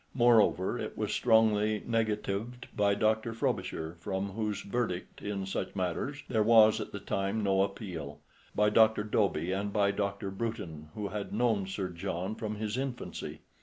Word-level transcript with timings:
Moreover, 0.15 0.79
it 0.79 0.97
was 0.97 1.13
strongly 1.13 1.83
negatived 1.85 2.67
by 2.75 2.95
Dr. 2.95 3.35
Frobisher, 3.35 3.97
from 3.99 4.31
whose 4.31 4.61
verdict 4.63 5.21
in 5.21 5.45
such 5.45 5.75
matters 5.75 6.23
there 6.27 6.41
was 6.41 6.81
at 6.81 6.91
the 6.91 6.99
time 6.99 7.43
no 7.43 7.61
appeal, 7.61 8.19
by 8.55 8.71
Dr. 8.71 9.03
Dobie, 9.03 9.51
and 9.51 9.71
by 9.71 9.91
Dr. 9.91 10.31
Bruton, 10.31 10.89
who 10.95 11.09
had 11.09 11.31
known 11.31 11.67
Sir 11.67 11.89
John 11.89 12.33
from 12.33 12.55
his 12.55 12.79
infancy. 12.79 13.41